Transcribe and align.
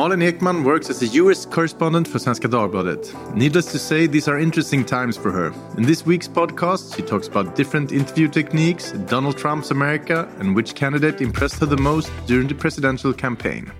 Malin 0.00 0.20
Ekman 0.20 0.64
works 0.64 0.88
as 0.88 1.02
a 1.02 1.08
US 1.20 1.44
correspondent 1.44 2.08
for 2.08 2.18
Svenska 2.18 2.48
Dagbladet. 2.48 3.04
Needless 3.34 3.70
to 3.72 3.78
say, 3.78 4.06
these 4.06 4.28
are 4.28 4.38
interesting 4.38 4.82
times 4.82 5.14
for 5.14 5.30
her. 5.30 5.52
In 5.76 5.82
this 5.82 6.06
week's 6.06 6.26
podcast, 6.26 6.96
she 6.96 7.02
talks 7.02 7.28
about 7.28 7.54
different 7.54 7.92
interview 7.92 8.26
techniques, 8.26 8.92
Donald 9.14 9.36
Trump's 9.36 9.70
America, 9.70 10.26
and 10.38 10.56
which 10.56 10.74
candidate 10.74 11.20
impressed 11.20 11.60
her 11.60 11.66
the 11.66 11.76
most 11.76 12.10
during 12.26 12.48
the 12.48 12.54
presidential 12.54 13.12
campaign. 13.12 13.70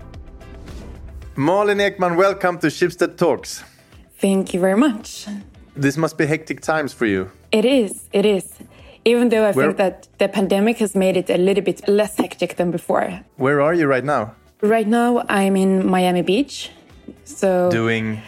Malin 1.37 1.79
Ekman, 1.79 2.19
welcome 2.19 2.59
to 2.59 2.67
Schibsted 2.67 3.17
Talks. 3.17 3.65
Thank 4.19 4.53
you 4.53 4.61
very 4.61 4.77
much. 4.77 5.27
This 5.75 5.97
must 5.97 6.19
be 6.19 6.27
hectic 6.27 6.61
times 6.61 6.93
for 6.93 7.07
you. 7.07 7.31
It 7.51 7.65
is, 7.65 8.11
it 8.13 8.27
is. 8.27 8.59
Even 9.07 9.31
though 9.31 9.45
I 9.45 9.53
Where... 9.53 9.65
think 9.65 9.79
that 9.79 10.09
the 10.19 10.29
pandemic 10.29 10.77
has 10.81 10.95
made 10.95 11.17
it 11.17 11.31
a 11.31 11.39
little 11.39 11.65
bit 11.65 11.89
less 11.89 12.19
hectic 12.19 12.57
than 12.57 12.71
before. 12.71 13.25
Where 13.37 13.63
are 13.63 13.73
you 13.73 13.87
right 13.87 14.05
now? 14.05 14.35
Right 14.63 14.87
now, 14.87 15.25
I'm 15.27 15.57
in 15.57 15.87
Miami 15.87 16.21
Beach. 16.21 16.71
So 17.25 17.71
doing. 17.71 18.21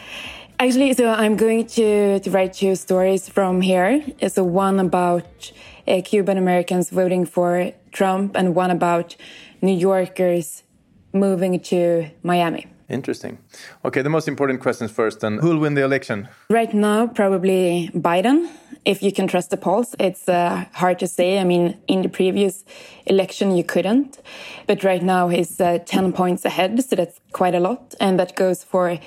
Actually, 0.59 0.93
so 0.93 1.09
I'm 1.09 1.35
going 1.35 1.67
to, 1.67 2.19
to 2.19 2.31
write 2.31 2.53
two 2.53 2.75
stories 2.75 3.29
from 3.29 3.61
here. 3.61 4.03
It's 4.19 4.35
So 4.35 4.43
one 4.43 4.79
about 4.79 5.51
uh, 5.87 6.01
Cuban 6.03 6.37
Americans 6.37 6.89
voting 6.89 7.25
for 7.25 7.71
Trump, 7.91 8.35
and 8.35 8.55
one 8.55 8.71
about 8.71 9.15
New 9.61 9.75
Yorkers 9.75 10.63
moving 11.11 11.59
to 11.59 12.09
Miami. 12.23 12.65
Interesting. 12.89 13.37
Okay, 13.85 14.01
the 14.01 14.09
most 14.09 14.27
important 14.27 14.59
questions 14.59 14.89
first. 14.89 15.19
Then, 15.19 15.37
who 15.37 15.49
will 15.49 15.59
win 15.59 15.75
the 15.75 15.83
election? 15.83 16.29
Right 16.49 16.73
now, 16.73 17.07
probably 17.07 17.91
Biden 17.93 18.49
if 18.85 19.01
you 19.01 19.11
can 19.11 19.27
trust 19.27 19.49
the 19.49 19.57
polls. 19.57 19.95
It's 19.99 20.27
uh, 20.27 20.65
hard 20.73 20.99
to 20.99 21.07
say. 21.07 21.39
I 21.39 21.43
mean, 21.43 21.77
in 21.87 22.01
the 22.01 22.09
previous 22.09 22.65
election, 23.05 23.55
you 23.55 23.63
couldn't. 23.63 24.19
But 24.67 24.83
right 24.83 25.01
now, 25.01 25.29
he's 25.29 25.59
uh, 25.59 25.79
10 25.85 26.13
points 26.13 26.45
ahead. 26.45 26.83
So 26.83 26.95
that's 26.95 27.19
quite 27.31 27.55
a 27.55 27.59
lot. 27.59 27.95
And 27.99 28.19
that 28.19 28.35
goes 28.35 28.63
for, 28.63 28.91
uh, 28.91 28.99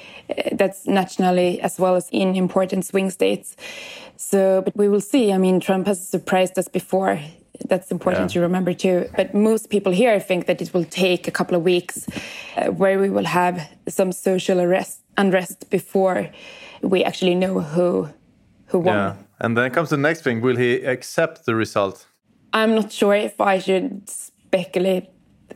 that's 0.52 0.86
nationally 0.86 1.60
as 1.60 1.78
well 1.78 1.96
as 1.96 2.08
in 2.10 2.34
important 2.36 2.84
swing 2.84 3.10
states. 3.10 3.56
So, 4.16 4.62
but 4.62 4.76
we 4.76 4.88
will 4.88 5.00
see. 5.00 5.32
I 5.32 5.38
mean, 5.38 5.60
Trump 5.60 5.86
has 5.86 6.06
surprised 6.06 6.58
us 6.58 6.68
before. 6.68 7.20
That's 7.68 7.90
important 7.90 8.30
yeah. 8.30 8.34
to 8.34 8.40
remember 8.40 8.72
too. 8.72 9.08
But 9.16 9.34
most 9.34 9.70
people 9.70 9.92
here 9.92 10.18
think 10.20 10.46
that 10.46 10.60
it 10.60 10.72
will 10.74 10.84
take 10.84 11.28
a 11.28 11.30
couple 11.30 11.56
of 11.56 11.62
weeks 11.62 12.06
uh, 12.56 12.66
where 12.66 12.98
we 12.98 13.10
will 13.10 13.24
have 13.24 13.68
some 13.88 14.12
social 14.12 14.60
arrest, 14.60 15.00
unrest 15.16 15.70
before 15.70 16.30
we 16.82 17.04
actually 17.04 17.34
know 17.34 17.60
who 17.60 18.08
who 18.66 18.80
won. 18.80 18.94
Yeah. 18.94 19.14
And 19.38 19.56
then 19.56 19.70
comes 19.70 19.90
the 19.90 19.96
next 19.96 20.22
thing. 20.22 20.40
Will 20.40 20.56
he 20.56 20.84
accept 20.84 21.44
the 21.44 21.54
result? 21.54 22.06
I'm 22.52 22.74
not 22.74 22.92
sure 22.92 23.14
if 23.14 23.40
I 23.40 23.58
should 23.58 24.08
speculate 24.08 25.08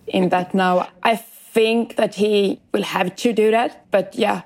in 0.06 0.28
that 0.28 0.54
now. 0.54 0.88
I 1.02 1.16
think 1.16 1.96
that 1.96 2.14
he 2.14 2.60
will 2.72 2.82
have 2.82 3.16
to 3.16 3.32
do 3.32 3.50
that. 3.50 3.86
But 3.90 4.14
yeah, 4.14 4.42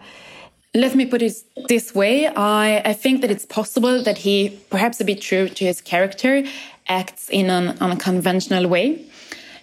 let 0.74 0.94
me 0.94 1.06
put 1.06 1.22
it 1.22 1.34
this 1.68 1.94
way. 1.94 2.28
I, 2.28 2.80
I 2.84 2.92
think 2.92 3.20
that 3.22 3.30
it's 3.30 3.46
possible 3.46 4.02
that 4.02 4.18
he, 4.18 4.60
perhaps 4.70 5.00
a 5.00 5.05
bit 5.05 5.20
true 5.20 5.48
to 5.48 5.64
his 5.64 5.80
character, 5.80 6.44
acts 6.88 7.28
in 7.28 7.50
an 7.50 7.77
unconventional 7.80 8.68
way. 8.68 9.05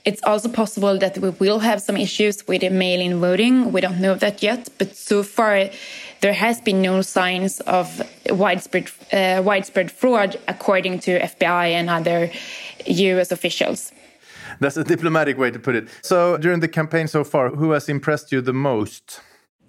It's 0.03 0.21
also 0.23 0.49
possible 0.49 0.97
that 0.97 1.17
we 1.19 1.29
will 1.29 1.59
have 1.59 1.81
some 1.81 1.95
issues 1.95 2.47
with 2.47 2.61
the 2.61 2.69
mail 2.69 2.99
in 2.99 3.19
voting. 3.19 3.71
We 3.71 3.81
don't 3.81 4.01
know 4.01 4.15
that 4.15 4.41
yet. 4.41 4.69
But 4.79 4.95
so 4.95 5.21
far, 5.21 5.69
there 6.21 6.33
has 6.33 6.61
been 6.61 6.81
no 6.81 7.01
signs 7.01 7.59
of 7.61 8.01
widespread 8.29 8.89
uh, 9.11 9.41
widespread 9.43 9.91
fraud, 9.91 10.39
according 10.47 10.99
to 10.99 11.19
FBI 11.19 11.71
and 11.71 11.89
other 11.89 12.31
U.S. 12.85 13.31
officials. 13.31 13.91
That's 14.59 14.77
a 14.77 14.83
diplomatic 14.83 15.37
way 15.37 15.51
to 15.51 15.59
put 15.59 15.75
it. 15.75 15.87
So, 16.01 16.37
during 16.37 16.59
the 16.59 16.67
campaign 16.67 17.07
so 17.07 17.23
far, 17.23 17.49
who 17.49 17.71
has 17.71 17.89
impressed 17.89 18.31
you 18.31 18.41
the 18.41 18.53
most? 18.53 19.21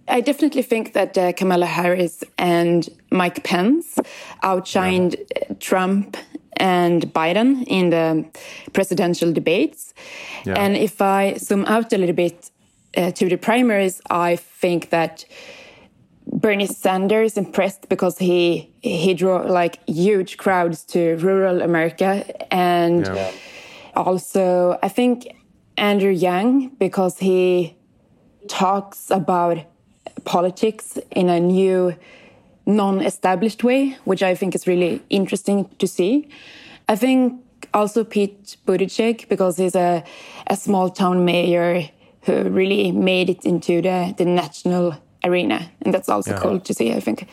I 0.09 0.21
definitely 0.21 0.63
think 0.63 0.93
that 0.93 1.17
uh, 1.17 1.33
Kamala 1.33 1.67
Harris 1.67 2.25
and 2.37 2.89
Mike 3.11 3.45
Pence 3.45 3.99
outshined 4.43 5.15
yeah. 5.15 5.55
Trump 5.61 6.17
and 6.57 7.03
Biden 7.15 7.65
in 7.67 7.91
the 7.91 8.25
presidential 8.73 9.33
debates. 9.33 9.95
Yeah. 10.45 10.55
And 10.59 10.77
if 10.77 11.01
I 11.01 11.35
zoom 11.39 11.65
out 11.67 11.93
a 11.93 11.99
little 11.99 12.15
bit 12.15 12.51
uh, 12.97 13.13
to 13.13 13.29
the 13.29 13.37
primaries, 13.37 14.03
I 14.11 14.37
think 14.37 14.91
that 14.91 15.25
Bernie 16.33 16.67
Sanders 16.67 17.37
impressed 17.37 17.89
because 17.91 18.17
he 18.19 18.73
he 18.81 19.13
drew 19.13 19.47
like 19.47 19.87
huge 19.87 20.39
crowds 20.39 20.83
to 20.87 21.17
rural 21.17 21.61
America 21.61 22.25
and 22.51 23.07
yeah. 23.07 23.31
also 23.95 24.79
I 24.83 24.89
think 24.89 25.29
Andrew 25.77 26.11
Yang 26.11 26.69
because 26.79 27.19
he 27.19 27.77
talks 28.49 29.11
about 29.11 29.59
politics 30.25 30.99
in 31.11 31.29
a 31.29 31.39
new 31.39 31.95
non-established 32.65 33.63
way 33.63 33.99
which 34.05 34.23
I 34.23 34.35
think 34.35 34.55
is 34.55 34.67
really 34.67 35.03
interesting 35.11 35.69
to 35.79 35.87
see. 35.87 36.29
I 36.89 36.97
think 36.97 37.43
also 37.75 38.05
Pete 38.05 38.57
Buttigieg 38.67 39.29
because 39.29 39.59
he's 39.59 39.75
a 39.75 40.03
a 40.47 40.57
small 40.57 40.89
town 40.89 41.27
mayor 41.27 41.91
who 42.23 42.45
really 42.45 42.91
made 42.91 43.29
it 43.29 43.45
into 43.45 43.83
the 43.83 44.15
the 44.17 44.25
national 44.25 44.95
arena. 45.25 45.71
And 45.83 45.93
that's 45.93 46.09
also 46.09 46.33
yeah. 46.33 46.41
cool 46.41 46.61
to 46.61 46.75
see, 46.75 46.93
I 46.93 47.01
think. 47.01 47.29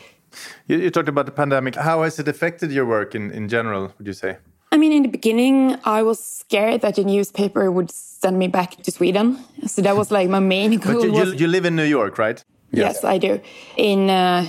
You, 0.66 0.78
you, 0.78 0.90
talked 0.90 1.08
about 1.08 1.26
the 1.26 1.32
pandemic. 1.32 1.74
How 1.74 2.02
has 2.02 2.18
it 2.18 2.28
affected 2.28 2.70
your 2.70 2.86
work 2.86 3.14
in, 3.14 3.30
in 3.30 3.48
general, 3.48 3.92
would 3.98 4.06
you 4.06 4.12
say? 4.12 4.38
I 4.72 4.76
mean, 4.76 4.92
in 4.92 5.02
the 5.02 5.08
beginning, 5.08 5.76
I 5.84 6.02
was 6.02 6.22
scared 6.22 6.82
that 6.82 6.94
the 6.94 7.04
newspaper 7.04 7.70
would 7.72 7.90
send 7.90 8.38
me 8.38 8.46
back 8.46 8.76
to 8.82 8.90
Sweden. 8.92 9.38
So 9.66 9.82
that 9.82 9.96
was 9.96 10.12
like 10.12 10.28
my 10.28 10.38
main 10.38 10.78
goal. 10.78 10.94
But 11.00 11.04
you, 11.04 11.24
you, 11.24 11.32
you 11.32 11.46
live 11.48 11.64
in 11.64 11.74
New 11.74 11.84
York, 11.84 12.18
right? 12.18 12.42
Yes, 12.72 12.94
yes 12.94 13.04
I 13.04 13.18
do, 13.18 13.40
in 13.76 14.10
uh, 14.10 14.48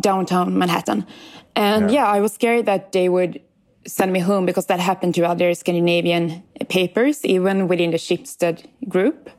downtown 0.00 0.58
Manhattan. 0.58 1.06
And 1.54 1.90
yeah. 1.90 2.04
yeah, 2.04 2.16
I 2.16 2.20
was 2.20 2.32
scared 2.32 2.66
that 2.66 2.90
they 2.90 3.08
would 3.08 3.40
send 3.86 4.12
me 4.12 4.18
home 4.18 4.44
because 4.44 4.66
that 4.66 4.80
happened 4.80 5.14
to 5.14 5.22
other 5.22 5.54
Scandinavian 5.54 6.42
papers, 6.68 7.24
even 7.24 7.68
within 7.68 7.92
the 7.92 7.96
Schibsted 7.96 8.66
group. 8.88 9.30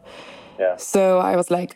Yeah. 0.59 0.77
So 0.77 1.19
I 1.19 1.35
was 1.35 1.51
like, 1.51 1.75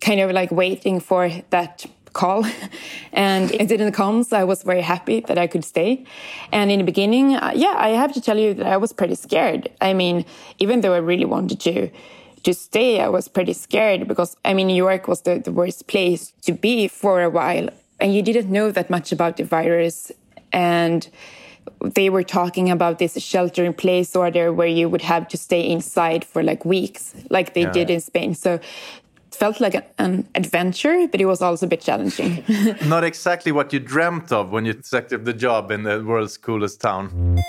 kind 0.00 0.20
of 0.20 0.30
like 0.30 0.50
waiting 0.50 1.00
for 1.00 1.30
that 1.50 1.86
call. 2.12 2.44
And 3.12 3.50
it 3.52 3.66
didn't 3.68 3.92
come 3.92 4.22
so 4.22 4.36
i 4.36 4.44
was 4.44 4.62
very 4.62 4.82
happy 4.82 5.20
that 5.20 5.38
i 5.38 5.46
could 5.46 5.64
stay. 5.64 6.04
And 6.52 6.70
in 6.70 6.78
the 6.78 6.84
beginning 6.84 7.34
uh, 7.34 7.52
yeah 7.54 7.74
i 7.76 7.90
have 7.90 8.12
to 8.14 8.20
tell 8.20 8.38
you 8.38 8.54
that 8.54 8.66
i 8.66 8.76
was 8.76 8.92
pretty 8.92 9.14
scared. 9.14 9.68
I 9.80 9.94
mean 9.94 10.24
even 10.58 10.80
though 10.80 10.94
i 10.94 10.98
really 10.98 11.24
wanted 11.24 11.60
to 11.60 11.90
to 12.44 12.54
stay 12.54 13.00
i 13.00 13.08
was 13.08 13.28
pretty 13.28 13.52
scared 13.52 14.08
because 14.08 14.36
i 14.44 14.54
mean 14.54 14.66
new 14.68 14.82
york 14.88 15.06
was 15.06 15.20
the, 15.22 15.38
the 15.38 15.52
worst 15.52 15.86
place 15.86 16.32
to 16.42 16.52
be 16.52 16.88
for 16.88 17.22
a 17.22 17.30
while. 17.30 17.68
And 18.00 18.14
you 18.14 18.22
didn't 18.22 18.50
know 18.50 18.70
that 18.70 18.88
much 18.88 19.12
about 19.12 19.36
the 19.36 19.44
virus. 19.44 20.10
And 20.52 21.06
they 21.84 22.08
were 22.10 22.22
talking 22.22 22.70
about 22.70 22.98
this 22.98 23.14
shelter 23.22 23.64
in 23.64 23.74
place 23.74 24.16
order 24.16 24.52
where 24.52 24.66
you 24.66 24.88
would 24.88 25.02
have 25.02 25.28
to 25.28 25.36
stay 25.36 25.68
inside 25.68 26.24
for 26.24 26.42
like 26.42 26.64
weeks 26.64 27.14
like 27.30 27.54
they 27.54 27.62
yeah. 27.62 27.72
did 27.72 27.90
in 27.90 28.00
spain. 28.00 28.34
So 28.34 28.58
felt 29.34 29.60
like 29.60 29.74
an 29.98 30.28
adventure, 30.34 31.06
but 31.10 31.20
it 31.20 31.26
was 31.26 31.42
also 31.42 31.66
a 31.66 31.68
bit 31.68 31.80
challenging. 31.80 32.44
Not 32.86 33.04
exactly 33.04 33.52
what 33.52 33.72
you 33.72 33.80
dreamt 33.80 34.32
of 34.32 34.50
when 34.50 34.64
you 34.64 34.72
accepted 34.72 35.24
the 35.24 35.32
job 35.32 35.70
in 35.70 35.82
the 35.82 36.02
world's 36.04 36.36
coolest 36.36 36.80
town. 36.80 37.40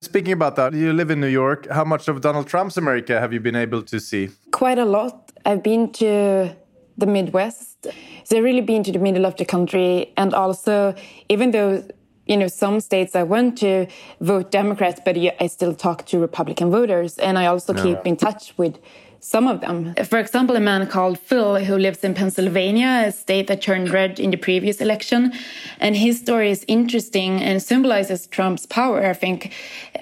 Speaking 0.00 0.32
about 0.32 0.56
that, 0.56 0.74
you 0.74 0.92
live 0.92 1.10
in 1.10 1.20
New 1.20 1.28
York. 1.28 1.68
How 1.70 1.84
much 1.84 2.08
of 2.08 2.20
Donald 2.20 2.46
Trump's 2.46 2.76
America 2.76 3.18
have 3.18 3.32
you 3.32 3.40
been 3.40 3.56
able 3.56 3.82
to 3.82 3.98
see? 3.98 4.30
Quite 4.52 4.78
a 4.78 4.84
lot. 4.84 5.32
I've 5.44 5.62
been 5.62 5.92
to 5.94 6.54
the 6.96 7.06
Midwest. 7.06 7.88
So 8.24 8.36
I've 8.36 8.44
really 8.44 8.60
been 8.60 8.82
to 8.84 8.92
the 8.92 8.98
middle 8.98 9.26
of 9.26 9.36
the 9.36 9.44
country. 9.44 10.12
And 10.16 10.34
also, 10.34 10.94
even 11.28 11.50
though 11.50 11.82
you 12.28 12.36
know, 12.36 12.46
some 12.46 12.78
states 12.78 13.16
I 13.16 13.22
went 13.22 13.58
to 13.58 13.86
vote 14.20 14.50
Democrats, 14.50 15.00
but 15.02 15.16
I 15.16 15.46
still 15.46 15.74
talk 15.74 16.04
to 16.06 16.18
Republican 16.18 16.70
voters. 16.70 17.18
And 17.18 17.38
I 17.38 17.46
also 17.46 17.72
keep 17.72 18.06
in 18.06 18.16
touch 18.16 18.52
with 18.58 18.78
some 19.20 19.48
of 19.48 19.60
them. 19.60 19.94
For 20.04 20.18
example, 20.18 20.56
a 20.56 20.60
man 20.60 20.86
called 20.86 21.18
Phil 21.18 21.56
who 21.64 21.76
lives 21.76 22.04
in 22.04 22.14
Pennsylvania, 22.14 23.04
a 23.06 23.12
state 23.12 23.46
that 23.48 23.60
turned 23.62 23.90
red 23.90 24.20
in 24.20 24.30
the 24.30 24.36
previous 24.36 24.80
election. 24.80 25.32
And 25.80 25.96
his 25.96 26.18
story 26.18 26.50
is 26.50 26.64
interesting 26.68 27.40
and 27.42 27.62
symbolizes 27.62 28.26
Trump's 28.26 28.66
power. 28.66 29.04
I 29.04 29.12
think 29.12 29.52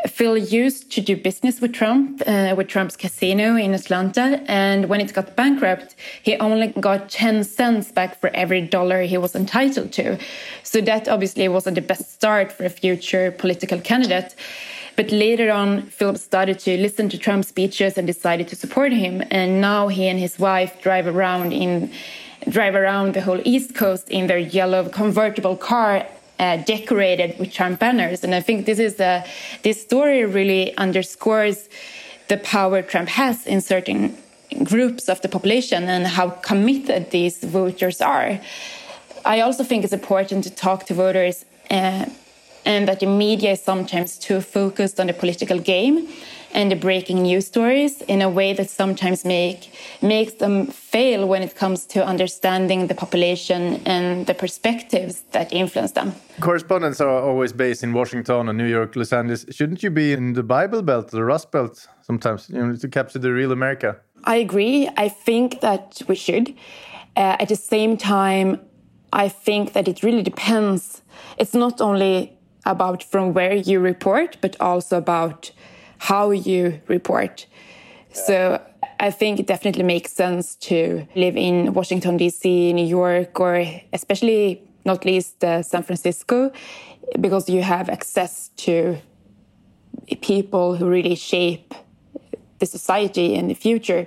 Phil 0.07 0.37
used 0.37 0.93
to 0.93 1.01
do 1.01 1.17
business 1.17 1.61
with 1.61 1.73
Trump, 1.73 2.23
uh, 2.27 2.55
with 2.57 2.69
Trump's 2.69 2.97
casino 2.97 3.57
in 3.57 3.75
Atlanta. 3.75 4.43
And 4.47 4.89
when 4.89 5.01
it 5.01 5.13
got 5.13 5.35
bankrupt, 5.35 5.97
he 6.23 6.37
only 6.37 6.69
got 6.69 7.09
10 7.09 7.45
cents 7.45 7.91
back 7.93 8.21
for 8.21 8.31
every 8.35 8.61
dollar 8.61 9.03
he 9.03 9.19
was 9.19 9.35
entitled 9.35 9.93
to. 9.93 10.19
So 10.63 10.81
that 10.83 11.09
obviously 11.09 11.49
wasn't 11.49 11.77
the 11.77 11.83
best 11.83 12.13
start 12.13 12.53
for 12.53 12.65
a 12.65 12.71
future 12.71 13.31
political 13.31 13.81
candidate. 13.81 14.35
But 14.97 15.11
later 15.11 15.53
on, 15.53 15.83
Philip 15.83 16.17
started 16.17 16.59
to 16.61 16.77
listen 16.79 17.09
to 17.11 17.19
Trump's 17.19 17.49
speeches 17.49 17.99
and 17.99 18.07
decided 18.07 18.49
to 18.49 18.57
support 18.57 18.93
him. 18.93 19.23
And 19.31 19.61
now 19.61 19.89
he 19.89 20.09
and 20.09 20.19
his 20.19 20.39
wife 20.39 20.81
drive 20.83 21.07
around 21.07 21.53
in 21.53 21.93
drive 22.49 22.75
around 22.75 23.15
the 23.15 23.21
whole 23.21 23.41
East 23.45 23.75
Coast 23.75 24.09
in 24.09 24.29
their 24.29 24.39
yellow 24.39 24.89
convertible 24.89 25.57
car 25.57 26.07
uh, 26.39 26.57
decorated 26.59 27.39
with 27.39 27.53
Trump 27.53 27.81
banners. 27.81 28.23
And 28.23 28.35
I 28.35 28.41
think 28.41 28.67
this 28.67 28.79
is 28.79 29.01
a, 29.01 29.25
this 29.63 29.83
story 29.83 30.25
really 30.25 30.77
underscores 30.77 31.69
the 32.29 32.37
power 32.39 32.83
Trump 32.83 33.09
has 33.09 33.47
in 33.47 33.61
certain 33.61 34.17
groups 34.63 35.09
of 35.09 35.21
the 35.23 35.29
population 35.29 35.85
and 35.85 36.07
how 36.07 36.31
committed 36.31 37.11
these 37.11 37.43
voters 37.43 38.01
are. 38.01 38.41
I 39.25 39.41
also 39.41 39.65
think 39.65 39.83
it's 39.83 39.93
important 39.93 40.45
to 40.45 40.51
talk 40.51 40.87
to 40.87 40.95
voters 40.95 41.45
uh, 41.71 42.07
and 42.67 42.87
that 42.89 43.01
the 43.01 43.07
media 43.07 43.53
is 43.53 43.63
sometimes 43.63 44.19
too 44.19 44.41
focused 44.41 45.01
on 45.01 45.07
the 45.07 45.15
political 45.15 45.59
game 45.59 46.09
and 46.53 46.71
the 46.71 46.77
breaking 46.77 47.23
news 47.23 47.47
stories 47.47 48.03
in 48.03 48.23
a 48.23 48.29
way 48.29 48.53
that 48.55 48.69
sometimes 48.71 49.25
make 49.25 49.71
makes 50.03 50.35
them 50.35 50.67
fail 50.67 51.27
when 51.27 51.43
it 51.43 51.55
comes 51.55 51.87
to 51.87 52.05
understanding 52.05 52.87
the 52.87 52.95
population 52.95 53.81
and 53.87 54.27
the 54.27 54.35
perspectives 54.35 55.23
that 55.33 55.53
influence 55.53 55.93
them. 55.93 56.13
Correspondents 56.41 57.01
are 57.01 57.21
always 57.21 57.53
based 57.53 57.83
in 57.83 57.93
Washington 57.93 58.49
and 58.49 58.59
New 58.59 58.67
York, 58.67 58.97
Los 58.97 59.13
Angeles. 59.13 59.45
Shouldn't 59.51 59.83
you 59.83 59.91
be 59.91 60.13
in 60.13 60.33
the 60.33 60.43
Bible 60.43 60.83
Belt, 60.83 61.11
the 61.11 61.25
Rust 61.25 61.53
Belt, 61.53 61.87
sometimes, 62.03 62.49
you 62.51 62.59
know, 62.59 62.75
to 62.75 62.89
capture 62.89 63.19
the 63.19 63.33
real 63.33 63.53
America? 63.53 63.97
I 64.25 64.37
agree. 64.37 64.89
I 64.97 65.09
think 65.09 65.61
that 65.61 66.03
we 66.09 66.15
should. 66.15 66.55
Uh, 67.17 67.37
at 67.39 67.49
the 67.49 67.57
same 67.57 67.97
time, 67.97 68.61
I 69.13 69.29
think 69.29 69.73
that 69.73 69.89
it 69.89 70.03
really 70.03 70.23
depends. 70.23 71.03
It's 71.39 71.55
not 71.55 71.81
only 71.81 72.36
about 72.67 73.03
from 73.03 73.33
where 73.33 73.55
you 73.55 73.81
report, 73.81 74.37
but 74.41 74.57
also 74.61 74.99
about 74.99 75.51
how 75.99 76.31
you 76.31 76.81
report. 76.89 77.47
So 78.13 78.61
I 78.99 79.11
think 79.11 79.41
it 79.41 79.47
definitely 79.47 79.85
makes 79.85 80.13
sense 80.13 80.57
to 80.57 81.07
live 81.15 81.37
in 81.37 81.73
Washington, 81.73 82.17
D.C., 82.17 82.73
New 82.73 82.87
York, 82.87 83.39
or 83.41 83.65
especially 83.93 84.63
not 84.85 85.05
least 85.05 85.43
uh, 85.45 85.63
San 85.63 85.83
Francisco, 85.83 86.53
because 87.21 87.49
you 87.49 87.63
have 87.63 87.89
access 87.89 88.49
to 88.57 88.99
people 90.21 90.77
who 90.77 90.89
really 90.89 91.15
shape 91.15 91.75
the 92.59 92.67
society 92.67 93.35
in 93.35 93.49
the 93.49 93.55
future. 93.55 94.07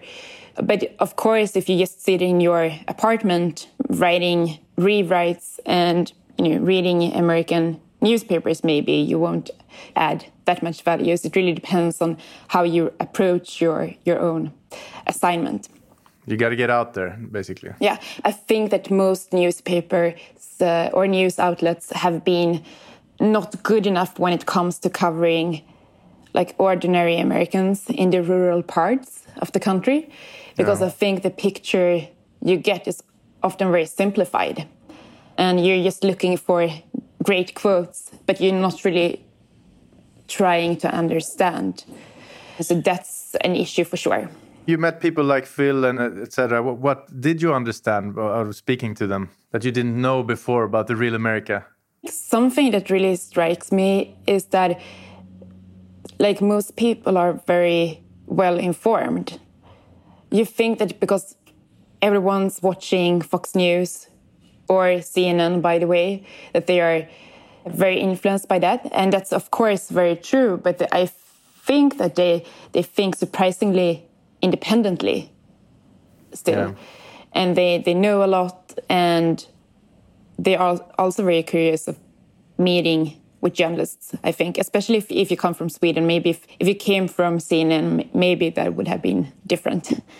But 0.61 0.95
of 0.99 1.15
course, 1.15 1.55
if 1.55 1.69
you 1.69 1.77
just 1.77 2.01
sit 2.03 2.21
in 2.21 2.41
your 2.41 2.71
apartment 2.87 3.69
writing 3.89 4.59
rewrites 4.77 5.59
and 5.65 6.11
you 6.37 6.49
know 6.49 6.65
reading 6.65 7.13
American 7.13 7.79
newspapers, 8.01 8.63
maybe 8.63 8.93
you 8.93 9.19
won't 9.19 9.49
add 9.95 10.25
that 10.45 10.61
much 10.63 10.83
value. 10.83 11.17
So 11.17 11.27
it 11.27 11.35
really 11.35 11.53
depends 11.53 12.01
on 12.01 12.17
how 12.47 12.63
you 12.63 12.91
approach 12.99 13.61
your 13.61 13.93
your 14.05 14.19
own 14.19 14.51
assignment. 15.07 15.69
You 16.27 16.37
got 16.37 16.49
to 16.49 16.55
get 16.55 16.69
out 16.69 16.93
there, 16.93 17.17
basically. 17.31 17.71
Yeah, 17.79 17.97
I 18.23 18.31
think 18.31 18.69
that 18.69 18.91
most 18.91 19.33
newspapers 19.33 20.13
uh, 20.61 20.89
or 20.93 21.07
news 21.07 21.39
outlets 21.39 21.91
have 21.93 22.23
been 22.23 22.63
not 23.19 23.63
good 23.63 23.87
enough 23.87 24.19
when 24.19 24.33
it 24.33 24.45
comes 24.45 24.79
to 24.79 24.89
covering 24.89 25.61
like 26.33 26.53
ordinary 26.57 27.17
Americans 27.17 27.89
in 27.89 28.11
the 28.11 28.21
rural 28.21 28.61
parts 28.61 29.23
of 29.41 29.51
the 29.51 29.59
country, 29.59 30.09
because. 30.57 30.81
I 30.85 30.89
think 30.89 31.23
the 31.23 31.31
picture 31.31 32.07
you 32.41 32.57
get 32.57 32.87
is 32.87 33.03
often 33.41 33.71
very 33.71 33.85
simplified, 33.85 34.67
and 35.37 35.65
you're 35.65 35.83
just 35.83 36.03
looking 36.03 36.37
for 36.37 36.69
great 37.29 37.53
quotes, 37.53 38.09
but 38.25 38.41
you're 38.41 38.61
not 38.67 38.83
really 38.83 39.23
trying 40.27 40.75
to 40.75 40.87
understand. 41.01 41.85
So 42.59 42.81
that's 42.81 43.35
an 43.41 43.55
issue 43.55 43.83
for 43.83 43.97
sure. 43.97 44.27
You 44.65 44.79
met 44.79 44.99
people 44.99 45.23
like 45.23 45.45
Phil 45.45 45.85
and 45.85 45.99
uh, 45.99 46.23
etc. 46.23 46.63
What, 46.63 46.77
what, 46.77 47.21
did 47.21 47.39
you 47.43 47.53
understand 47.53 48.17
out 48.17 48.47
of 48.47 48.55
speaking 48.55 48.95
to 48.95 49.05
them 49.05 49.29
that 49.51 49.63
you 49.63 49.71
didn't 49.71 50.01
know 50.01 50.23
before 50.23 50.63
about 50.63 50.87
the 50.87 50.95
real 50.95 51.13
America? 51.13 51.65
Something 52.07 52.71
that 52.71 52.89
really 52.89 53.15
strikes 53.15 53.71
me 53.71 54.15
is 54.25 54.45
that, 54.45 54.79
like 56.17 56.41
most 56.41 56.75
people, 56.77 57.15
are 57.15 57.33
very 57.45 58.01
well 58.25 58.57
informed. 58.57 59.39
You 60.31 60.45
think 60.45 60.79
that 60.79 60.99
because 60.99 61.35
everyone's 62.01 62.63
watching 62.63 63.21
Fox 63.21 63.53
News 63.53 64.09
or 64.69 64.85
CNN, 64.99 65.61
by 65.61 65.79
the 65.79 65.87
way, 65.87 66.23
that 66.53 66.67
they 66.67 66.79
are 66.79 67.07
very 67.65 67.99
influenced 67.99 68.47
by 68.47 68.59
that. 68.59 68.87
And 68.93 69.11
that's, 69.11 69.33
of 69.33 69.51
course, 69.51 69.89
very 69.89 70.15
true. 70.15 70.57
But 70.57 70.87
I 70.93 71.07
think 71.63 71.97
that 71.97 72.15
they, 72.15 72.45
they 72.71 72.83
think 72.83 73.15
surprisingly 73.15 74.05
independently 74.41 75.31
still. 76.33 76.69
Yeah. 76.69 76.73
And 77.33 77.55
they, 77.55 77.79
they 77.79 77.93
know 77.93 78.23
a 78.23 78.27
lot 78.27 78.79
and 78.89 79.45
they 80.37 80.55
are 80.55 80.79
also 80.97 81.23
very 81.23 81.43
curious 81.43 81.87
of 81.87 81.97
meeting 82.57 83.19
with 83.41 83.53
journalists, 83.53 84.15
I 84.23 84.31
think, 84.31 84.57
especially 84.57 84.97
if, 84.97 85.11
if 85.11 85.31
you 85.31 85.37
come 85.37 85.53
from 85.53 85.69
Sweden. 85.69 86.07
Maybe 86.07 86.31
if, 86.31 86.45
if 86.59 86.67
you 86.67 86.75
came 86.75 87.07
from 87.07 87.37
CNN, 87.37 88.13
maybe 88.13 88.49
that 88.51 88.75
would 88.75 88.87
have 88.87 89.01
been 89.01 89.31
different. 89.45 90.03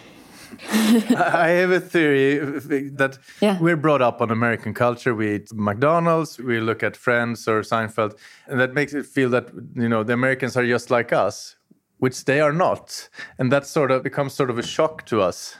I 0.70 1.50
have 1.50 1.72
a 1.72 1.80
theory 1.80 2.40
uh, 2.42 2.60
that 2.98 3.18
yeah. 3.42 3.58
we're 3.60 3.78
brought 3.78 4.02
up 4.02 4.22
on 4.22 4.32
American 4.32 4.74
culture. 4.74 5.16
We 5.16 5.36
eat 5.36 5.54
McDonald's, 5.54 6.38
we 6.38 6.60
look 6.60 6.84
at 6.84 6.98
Friends 6.98 7.48
or 7.48 7.62
Seinfeld, 7.62 8.18
and 8.48 8.60
that 8.60 8.74
makes 8.74 8.94
it 8.94 9.06
feel 9.06 9.30
that 9.30 9.50
you 9.76 9.88
know 9.88 10.04
the 10.04 10.14
Americans 10.14 10.58
are 10.58 10.66
just 10.66 10.90
like 10.90 11.14
us, 11.14 11.56
which 12.00 12.26
they 12.26 12.42
are 12.42 12.54
not, 12.54 13.10
and 13.38 13.52
that 13.52 13.66
sort 13.66 13.92
of 13.92 14.04
becomes 14.04 14.34
sort 14.34 14.50
of 14.50 14.58
a 14.58 14.64
shock 14.64 15.06
to 15.06 15.22
us. 15.22 15.56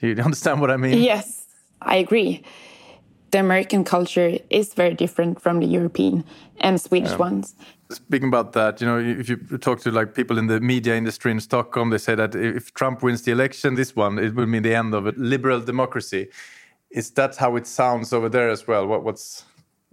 Do 0.00 0.08
you 0.08 0.22
understand 0.22 0.60
what 0.60 0.70
I 0.70 0.76
mean? 0.76 1.02
Yes, 1.02 1.46
I 1.80 1.96
agree. 1.96 2.44
The 3.32 3.38
American 3.38 3.82
culture 3.84 4.38
is 4.50 4.74
very 4.74 4.94
different 4.94 5.40
from 5.40 5.60
the 5.60 5.66
European 5.66 6.24
and 6.60 6.80
Swedish 6.80 7.10
yeah. 7.10 7.16
ones. 7.16 7.54
Speaking 7.90 8.28
about 8.28 8.52
that, 8.52 8.80
you 8.80 8.86
know, 8.86 8.98
if 8.98 9.28
you 9.28 9.36
talk 9.58 9.80
to 9.80 9.90
like 9.90 10.14
people 10.14 10.38
in 10.38 10.46
the 10.46 10.60
media 10.60 10.94
industry 10.94 11.30
in 11.30 11.40
Stockholm, 11.40 11.90
they 11.90 11.98
say 11.98 12.14
that 12.14 12.34
if 12.34 12.72
Trump 12.74 13.02
wins 13.02 13.22
the 13.22 13.32
election, 13.32 13.74
this 13.74 13.96
one, 13.96 14.18
it 14.18 14.34
will 14.34 14.46
mean 14.46 14.62
the 14.62 14.74
end 14.74 14.94
of 14.94 15.06
a 15.06 15.14
liberal 15.16 15.60
democracy. 15.60 16.28
Is 16.90 17.10
that 17.12 17.36
how 17.36 17.56
it 17.56 17.66
sounds 17.66 18.12
over 18.12 18.28
there 18.28 18.50
as 18.50 18.66
well? 18.68 18.86
What, 18.86 19.02
what's 19.02 19.44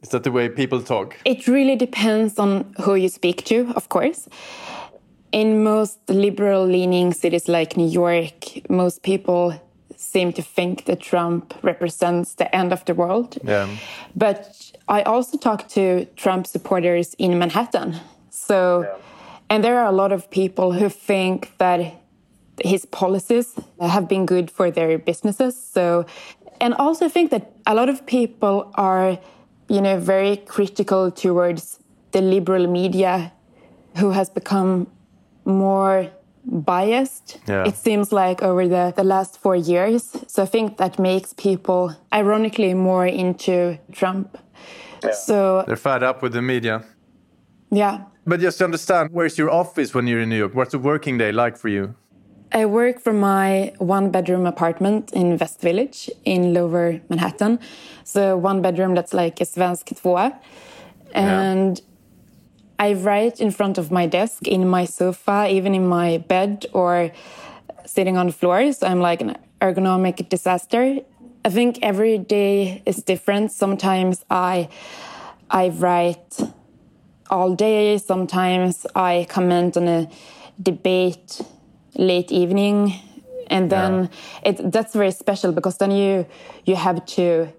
is 0.02 0.10
that 0.10 0.24
the 0.24 0.32
way 0.32 0.50
people 0.50 0.82
talk? 0.82 1.18
It 1.26 1.48
really 1.48 1.76
depends 1.76 2.40
on 2.40 2.74
who 2.82 2.96
you 2.96 3.10
speak 3.10 3.44
to, 3.46 3.72
of 3.76 3.90
course. 3.90 4.30
In 5.32 5.64
most 5.64 6.00
liberal 6.10 6.66
leaning 6.66 7.14
cities 7.14 7.48
like 7.48 7.78
New 7.78 7.88
York, 7.88 8.70
most 8.70 9.04
people 9.04 9.54
seem 10.12 10.34
to 10.34 10.42
think 10.42 10.86
that 10.86 11.00
Trump 11.00 11.54
represents 11.62 12.36
the 12.36 12.54
end 12.56 12.74
of 12.74 12.84
the 12.86 12.94
world. 12.94 13.38
Yeah. 13.44 13.68
But 14.16 14.72
I 14.88 15.04
also 15.04 15.38
talked 15.38 15.70
to 15.76 16.06
Trump 16.16 16.48
supporters 16.48 17.14
in 17.16 17.38
Manhattan. 17.38 17.98
So, 18.30 18.58
yeah. 18.82 18.96
and 19.50 19.64
there 19.64 19.78
are 19.80 19.86
a 19.86 19.92
lot 19.92 20.12
of 20.12 20.30
people 20.32 20.74
who 20.74 20.90
think 20.90 21.52
that 21.58 21.80
his 22.64 22.86
policies 22.86 23.56
have 23.80 24.08
been 24.08 24.26
good 24.26 24.50
for 24.52 24.72
their 24.72 24.98
businesses. 24.98 25.56
So, 25.76 26.06
and 26.60 26.74
also 26.74 27.08
think 27.08 27.32
that 27.32 27.52
a 27.66 27.74
lot 27.74 27.90
of 27.90 28.06
people 28.06 28.72
are, 28.76 29.20
you 29.70 29.82
know, 29.82 30.00
very 30.00 30.38
critical 30.38 31.12
towards 31.12 31.80
the 32.12 32.22
liberal 32.22 32.68
media 32.68 33.32
who 33.98 34.12
has 34.12 34.30
become 34.30 34.88
more 35.46 36.10
biased 36.50 37.40
yeah. 37.48 37.68
it 37.68 37.76
seems 37.76 38.12
like 38.12 38.42
over 38.42 38.68
the, 38.68 38.94
the 38.96 39.04
last 39.04 39.38
four 39.40 39.56
years 39.56 40.16
so 40.28 40.44
i 40.44 40.46
think 40.46 40.78
that 40.78 40.98
makes 41.00 41.34
people 41.34 41.96
ironically 42.14 42.74
more 42.74 43.06
into 43.06 43.78
trump 43.92 44.38
yeah. 45.04 45.12
so 45.12 45.64
they're 45.68 45.76
fed 45.76 46.04
up 46.04 46.22
with 46.22 46.34
the 46.34 46.42
media 46.42 46.84
yeah 47.72 48.02
but 48.26 48.40
just 48.40 48.58
to 48.58 48.66
understand 48.66 49.10
where's 49.12 49.38
your 49.38 49.50
office 49.50 49.94
when 49.94 50.08
you're 50.08 50.22
in 50.22 50.30
new 50.30 50.38
york 50.38 50.56
what's 50.56 50.74
a 50.74 50.80
working 50.80 51.18
day 51.18 51.32
like 51.32 51.58
for 51.58 51.70
you 51.70 51.96
I 52.52 52.66
work 52.66 53.00
from 53.00 53.20
my 53.20 53.74
one 53.78 54.10
bedroom 54.10 54.48
apartment 54.48 55.14
in 55.14 55.38
West 55.38 55.62
Village 55.62 56.10
in 56.26 56.54
lower 56.54 57.00
Manhattan. 57.08 57.60
So, 58.04 58.38
one 58.38 58.62
bedroom 58.64 58.96
that's 58.96 59.14
like 59.14 59.40
a 59.40 59.46
svensk 59.46 59.94
tvåa. 60.02 60.36
And 61.14 61.78
yeah. 61.78 61.86
I 62.80 62.94
write 62.94 63.42
in 63.42 63.52
front 63.52 63.78
of 63.78 63.92
my 63.92 64.08
desk, 64.08 64.48
in 64.48 64.68
my 64.68 64.86
sofa, 64.86 65.48
even 65.50 65.76
in 65.76 65.86
my 65.86 66.18
bed, 66.18 66.66
or 66.72 67.12
sitting 67.86 68.16
on 68.18 68.28
the 68.28 68.34
floor. 68.34 68.72
So 68.72 68.88
I'm 68.88 69.02
like 69.02 69.22
an 69.22 69.36
ergonomic 69.62 70.30
disaster. 70.30 71.00
I 71.44 71.50
think 71.50 71.80
every 71.82 72.18
day 72.18 72.82
is 72.86 73.04
different. 73.04 73.52
Sometimes 73.52 74.24
I 74.30 74.70
I 75.50 75.70
write 75.70 76.40
all 77.30 77.54
day. 77.54 77.98
Sometimes 77.98 78.86
I 78.96 79.28
comment 79.30 79.76
on 79.76 79.88
a 79.88 80.10
debate 80.62 81.42
late 81.96 82.32
evening, 82.32 82.94
and 83.48 83.70
then 83.70 84.10
yeah. 84.44 84.50
it 84.52 84.72
that's 84.72 84.94
very 84.94 85.12
special 85.12 85.52
because 85.52 85.78
then 85.78 85.92
you 85.92 86.26
you 86.66 86.76
have 86.76 87.06
to 87.18 87.50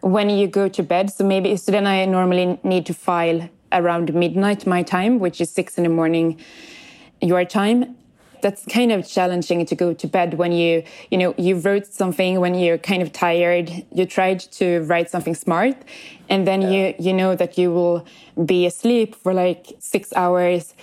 when 0.00 0.30
you 0.30 0.46
go 0.46 0.68
to 0.68 0.82
bed. 0.82 1.10
So 1.10 1.24
maybe 1.24 1.56
so 1.56 1.72
then 1.72 1.86
I 1.86 2.06
normally 2.06 2.58
need 2.62 2.86
to 2.86 2.94
file 2.94 3.48
around 3.72 4.14
midnight 4.14 4.66
my 4.66 4.82
time, 4.82 5.18
which 5.18 5.40
is 5.40 5.50
six 5.50 5.78
in 5.78 5.84
the 5.84 5.90
morning 5.90 6.38
your 7.20 7.44
time. 7.44 7.96
That's 8.42 8.64
kind 8.66 8.90
of 8.90 9.06
challenging 9.06 9.64
to 9.66 9.74
go 9.76 9.94
to 9.94 10.06
bed 10.08 10.34
when 10.34 10.50
you, 10.50 10.82
you 11.12 11.18
know, 11.18 11.32
you 11.38 11.56
wrote 11.58 11.86
something 11.86 12.40
when 12.40 12.56
you're 12.56 12.78
kind 12.78 13.00
of 13.00 13.12
tired. 13.12 13.70
You 13.92 14.04
tried 14.04 14.40
to 14.58 14.80
write 14.80 15.10
something 15.10 15.36
smart, 15.36 15.76
and 16.28 16.44
then 16.44 16.62
yeah. 16.62 16.70
you 16.70 16.94
you 16.98 17.12
know 17.12 17.36
that 17.36 17.56
you 17.56 17.70
will 17.70 18.04
be 18.44 18.66
asleep 18.66 19.14
for 19.14 19.32
like 19.32 19.72
six 19.78 20.12
hours, 20.14 20.74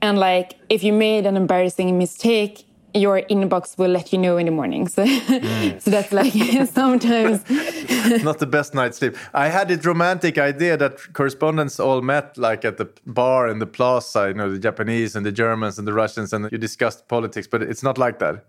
and 0.00 0.18
like 0.18 0.54
if 0.68 0.84
you 0.84 0.92
made 0.92 1.26
an 1.26 1.36
embarrassing 1.36 1.98
mistake, 1.98 2.64
your 2.94 3.22
inbox 3.22 3.78
will 3.78 3.90
let 3.90 4.12
you 4.12 4.18
know 4.18 4.36
in 4.36 4.46
the 4.46 4.52
morning. 4.52 4.88
So, 4.88 5.04
mm. 5.04 5.80
so 5.82 5.90
that's 5.90 6.12
like 6.12 6.32
sometimes 6.68 7.48
not 8.24 8.38
the 8.38 8.46
best 8.46 8.74
night's 8.74 8.98
sleep. 8.98 9.16
I 9.34 9.48
had 9.48 9.68
this 9.68 9.84
romantic 9.84 10.38
idea 10.38 10.76
that 10.76 11.12
correspondents 11.12 11.80
all 11.80 12.02
met 12.02 12.36
like 12.36 12.64
at 12.64 12.76
the 12.76 12.88
bar 13.06 13.48
in 13.48 13.58
the 13.58 13.66
plaza, 13.66 14.28
you 14.28 14.34
know, 14.34 14.50
the 14.50 14.58
Japanese 14.58 15.16
and 15.16 15.24
the 15.24 15.32
Germans 15.32 15.78
and 15.78 15.86
the 15.86 15.92
Russians, 15.92 16.32
and 16.32 16.50
you 16.50 16.58
discussed 16.58 17.08
politics. 17.08 17.46
But 17.46 17.62
it's 17.62 17.82
not 17.82 17.98
like 17.98 18.18
that. 18.18 18.44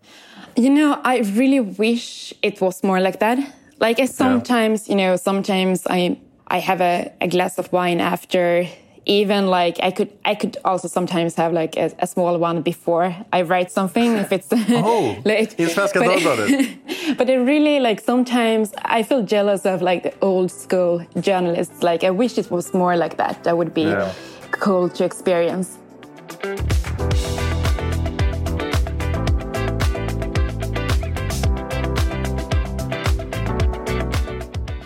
You 0.55 0.69
know, 0.69 0.99
I 1.03 1.19
really 1.19 1.61
wish 1.61 2.33
it 2.41 2.61
was 2.61 2.83
more 2.83 2.99
like 2.99 3.19
that. 3.19 3.37
Like 3.79 3.99
I 3.99 4.05
sometimes, 4.05 4.87
yeah. 4.87 4.91
you 4.91 4.97
know, 4.97 5.15
sometimes 5.15 5.87
I 5.89 6.19
I 6.47 6.59
have 6.59 6.81
a, 6.81 7.11
a 7.21 7.27
glass 7.27 7.57
of 7.57 7.71
wine 7.71 8.01
after 8.01 8.67
even 9.05 9.47
like 9.47 9.79
I 9.81 9.91
could 9.91 10.11
I 10.25 10.35
could 10.35 10.57
also 10.63 10.87
sometimes 10.87 11.35
have 11.35 11.53
like 11.53 11.75
a, 11.75 11.91
a 11.99 12.07
small 12.07 12.37
one 12.37 12.61
before 12.61 13.15
I 13.33 13.41
write 13.41 13.71
something 13.71 14.13
if 14.17 14.31
it's 14.31 14.47
oh 14.53 15.19
late. 15.25 15.55
i 15.59 15.63
Svenska 15.63 16.01
Dagbladet. 16.01 17.17
but 17.17 17.29
it 17.29 17.37
really 17.37 17.79
like 17.79 17.99
sometimes 17.99 18.71
I 18.85 19.03
feel 19.03 19.23
jealous 19.23 19.65
of 19.65 19.81
like 19.81 20.03
the 20.03 20.13
old 20.21 20.51
school 20.51 21.05
journalists. 21.19 21.81
Like 21.81 22.03
I 22.03 22.11
wish 22.11 22.37
it 22.37 22.51
was 22.51 22.73
more 22.73 22.95
like 22.95 23.17
that. 23.17 23.43
That 23.43 23.57
would 23.57 23.73
be 23.73 23.83
yeah. 23.83 24.13
cool 24.51 24.89
to 24.89 25.03
experience. 25.03 25.77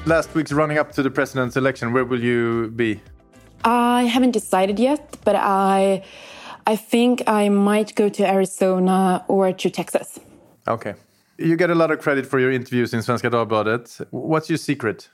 Last 0.05 0.35
week's 0.35 0.51
running 0.51 0.77
up 0.77 0.91
to 0.91 1.01
the 1.01 1.09
president's 1.09 1.57
election, 1.57 1.91
where 1.91 2.05
will 2.05 2.23
you 2.23 2.71
be? 2.75 3.01
I 3.65 4.03
haven't 4.03 4.31
decided 4.31 4.79
yet, 4.79 5.17
but 5.25 5.35
I 5.35 6.03
I 6.67 6.75
think 6.75 7.23
I 7.27 7.49
might 7.49 7.95
go 7.95 8.09
to 8.09 8.23
Arizona 8.27 9.25
or 9.27 9.51
to 9.51 9.69
Texas. 9.69 10.19
Okay. 10.67 10.93
You 11.37 11.55
get 11.57 11.69
a 11.69 11.75
lot 11.75 11.91
of 11.91 11.99
credit 11.99 12.25
for 12.25 12.39
your 12.39 12.51
interviews 12.51 12.93
in 12.93 13.01
Svenska 13.01 13.29
Dagbladet. 13.29 14.07
What's 14.11 14.49
your 14.49 14.57
secret? 14.57 15.09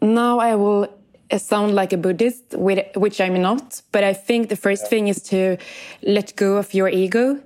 Now 0.00 0.38
I 0.38 0.54
will 0.54 0.88
sound 1.36 1.74
like 1.74 1.92
a 1.92 1.96
Buddhist, 1.96 2.54
which 2.54 3.20
I'm 3.20 3.40
not, 3.40 3.82
but 3.92 4.02
I 4.02 4.14
think 4.14 4.48
the 4.48 4.56
first 4.56 4.88
thing 4.88 5.08
is 5.08 5.22
to 5.24 5.58
let 6.02 6.34
go 6.36 6.56
of 6.56 6.72
your 6.74 6.88
ego. 6.88 7.40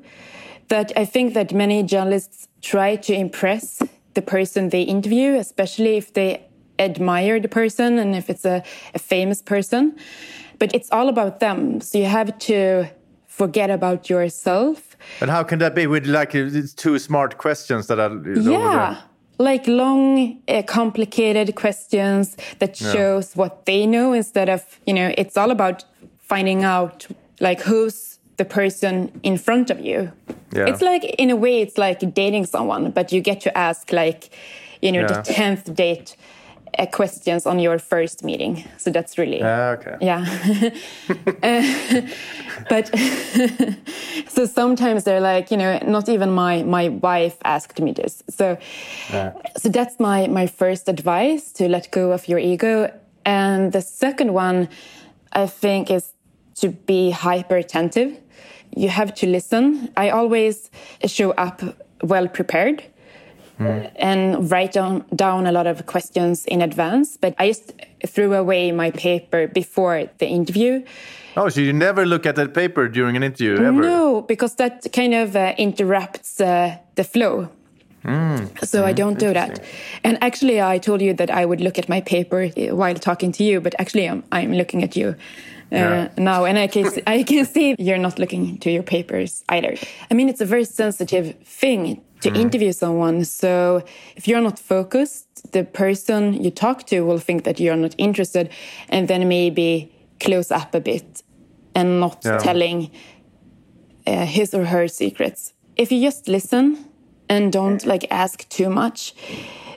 That 0.69 0.93
I 0.97 1.05
think 1.05 1.35
that 1.35 1.53
many 1.53 1.83
journalists 1.83 2.49
try 2.63 2.97
to 2.97 3.13
impress 3.13 3.83
the 4.15 4.23
person 4.23 4.71
they 4.71 4.83
interview, 4.83 5.35
especially 5.35 5.97
if 5.97 6.15
they 6.15 6.47
admire 6.79 7.41
the 7.41 7.49
person 7.49 7.99
and 7.99 8.15
if 8.15 8.29
it's 8.31 8.45
a, 8.45 8.63
a 8.95 8.99
famous 8.99 9.43
person. 9.43 9.97
But 10.59 10.75
it's 10.75 10.91
all 10.93 11.09
about 11.09 11.41
them. 11.41 11.81
So 11.81 11.99
you 11.99 12.07
have 12.07 12.39
to 12.39 12.89
forget 13.27 13.71
about 13.71 14.09
yourself. 14.09 14.97
And 15.21 15.31
how 15.31 15.43
can 15.43 15.59
that 15.59 15.75
be 15.75 15.87
with 15.87 16.07
like 16.07 16.35
it's 16.35 16.73
two 16.73 16.99
smart 16.99 17.39
questions 17.39 17.89
that 17.89 17.99
are 17.99 18.13
yeah 18.39 19.03
like 19.39 19.67
long 19.67 20.41
uh, 20.49 20.63
complicated 20.63 21.55
questions 21.55 22.37
that 22.61 22.77
shows 22.77 23.35
yeah. 23.35 23.41
what 23.41 23.67
they 23.67 23.87
know 23.87 24.13
instead 24.13 24.49
of 24.49 24.81
you 24.87 24.95
know 24.95 25.13
it's 25.19 25.37
all 25.37 25.51
about 25.51 25.85
finding 26.19 26.63
out 26.63 27.07
like 27.41 27.61
who's 27.61 28.19
the 28.37 28.45
person 28.45 29.11
in 29.23 29.37
front 29.37 29.71
of 29.71 29.81
you 29.81 30.11
yeah. 30.53 30.67
it's 30.67 30.83
like 30.83 31.05
in 31.19 31.31
a 31.31 31.37
way 31.37 31.61
it's 31.61 31.79
like 31.79 32.15
dating 32.15 32.47
someone 32.47 32.91
but 32.91 33.13
you 33.13 33.21
get 33.21 33.41
to 33.41 33.59
ask 33.59 33.93
like 33.93 34.31
you 34.81 34.93
know 34.93 35.01
yeah. 35.01 35.21
the 35.21 35.33
10th 35.33 35.75
date 35.75 36.17
uh, 36.79 36.87
questions 36.87 37.47
on 37.47 37.59
your 37.59 37.79
first 37.79 38.25
meeting. 38.25 38.65
So 38.79 38.91
that's 38.91 39.19
really 39.19 39.43
uh, 39.43 39.77
okay. 39.77 39.97
Yeah, 40.01 40.25
uh, 41.43 42.01
but 42.69 42.91
so 44.29 44.47
sometimes 44.47 45.05
they're 45.05 45.21
like, 45.21 45.51
you 45.51 45.57
know, 45.57 45.79
not 45.87 46.09
even 46.09 46.31
my 46.31 46.63
my 46.63 46.89
wife 46.89 47.37
asked 47.45 47.81
me 47.81 47.93
this. 47.93 48.23
So 48.29 48.59
yeah. 49.13 49.33
so 49.57 49.69
that's 49.69 49.99
my 50.01 50.27
my 50.27 50.47
first 50.47 50.89
advice 50.89 51.53
to 51.53 51.69
let 51.69 51.91
go 51.91 52.13
of 52.13 52.29
your 52.29 52.39
ego. 52.39 52.93
And 53.25 53.73
the 53.73 53.81
second 53.81 54.35
one, 54.35 54.69
I 55.33 55.47
think, 55.47 55.91
is 55.91 56.13
to 56.57 56.69
be 56.69 57.11
hyper 57.11 57.57
attentive. 57.57 58.21
You 58.77 58.89
have 58.89 59.15
to 59.15 59.27
listen. 59.27 59.91
I 59.97 60.11
always 60.11 60.71
show 61.07 61.31
up 61.33 61.63
well 62.03 62.29
prepared 62.29 62.83
mm. 63.59 63.91
and 63.97 64.51
write 64.51 64.73
down, 64.73 65.05
down 65.15 65.47
a 65.47 65.53
lot 65.53 65.67
of 65.67 65.87
questions 65.87 66.45
in 66.47 66.63
advance. 66.63 67.17
But 67.17 67.35
I 67.39 67.49
just 67.49 67.73
threw 68.07 68.35
away 68.35 68.73
my 68.73 68.91
paper 68.91 69.47
before 69.47 70.09
the 70.19 70.27
interview. 70.27 70.85
Oh, 71.37 71.49
so 71.49 71.61
you 71.61 71.73
never 71.73 72.07
look 72.07 72.27
at 72.27 72.37
that 72.37 72.55
paper 72.55 72.89
during 72.89 73.17
an 73.17 73.23
interview 73.23 73.55
ever? 73.57 73.73
No, 73.73 74.23
because 74.23 74.55
that 74.57 74.87
kind 74.93 75.15
of 75.15 75.35
uh, 75.35 75.55
interrupts 75.59 76.41
uh, 76.41 76.77
the 76.95 77.05
flow. 77.05 77.49
Mm. 78.05 78.67
So 78.67 78.83
mm, 78.83 78.85
I 78.85 78.93
don't 78.93 79.19
do 79.19 79.33
that. 79.33 79.61
And 80.05 80.23
actually, 80.23 80.61
I 80.61 80.79
told 80.79 81.01
you 81.01 81.15
that 81.15 81.31
I 81.31 81.45
would 81.45 81.61
look 81.61 81.79
at 81.79 81.89
my 81.89 82.03
paper 82.03 82.51
uh, 82.57 82.77
while 82.77 82.95
talking 82.95 83.33
to 83.33 83.45
you, 83.45 83.61
but 83.61 83.75
actually, 83.79 84.09
I'm, 84.09 84.23
I'm 84.31 84.53
looking 84.53 84.83
at 84.83 84.95
you. 84.95 85.17
Uh, 85.73 85.77
yeah. 85.77 86.09
now 86.19 86.45
and 86.45 86.59
I 86.59 86.67
can 86.67 86.89
I 87.07 87.23
can 87.23 87.47
see 87.47 87.75
you're 87.79 87.99
not 87.99 88.19
looking 88.19 88.59
to 88.59 88.71
your 88.71 88.83
papers 88.83 89.43
either. 89.49 89.77
I 90.11 90.15
mean, 90.15 90.29
it's 90.29 90.43
a 90.43 90.47
very 90.47 90.65
sensitive 90.65 91.35
thing 91.43 92.03
to 92.25 92.31
mm. 92.31 92.37
interview 92.37 92.73
someone. 92.73 93.25
So 93.25 93.85
if 94.17 94.27
you're 94.27 94.41
not 94.41 94.59
focused, 94.59 95.53
the 95.53 95.63
person 95.63 96.43
you 96.43 96.51
talk 96.51 96.87
to 96.87 97.03
will 97.03 97.19
think 97.19 97.45
that 97.45 97.61
you're 97.61 97.77
not 97.77 97.95
interested 97.99 98.51
and 98.89 99.09
then 99.09 99.29
maybe 99.29 99.93
close 100.21 100.51
up 100.51 100.75
a 100.75 100.81
bit 100.81 101.23
and 101.75 102.01
not 102.01 102.23
yeah. 102.25 102.39
telling 102.39 102.91
uh, 104.07 104.25
his 104.25 104.55
or 104.55 104.65
her 104.65 104.89
secrets. 104.89 105.53
If 105.77 105.93
you 105.93 106.01
just 106.01 106.27
listen 106.29 106.87
and 107.29 107.53
don't 107.53 107.85
like 107.85 108.07
ask 108.11 108.49
too 108.49 108.71
much, 108.71 109.15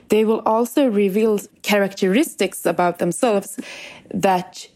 they 0.08 0.24
will 0.24 0.42
also 0.46 0.88
reveal 0.88 1.38
characteristics 1.62 2.64
about 2.64 2.98
themselves 2.98 3.60
that 4.14 4.68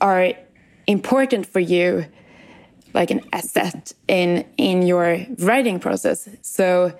are 0.00 0.32
important 0.86 1.46
for 1.46 1.60
you 1.60 2.06
like 2.94 3.10
an 3.10 3.20
asset 3.32 3.92
in 4.08 4.44
in 4.56 4.82
your 4.82 5.24
writing 5.38 5.80
process. 5.80 6.28
So, 6.42 6.92